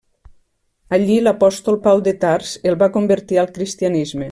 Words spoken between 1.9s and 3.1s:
de Tars el va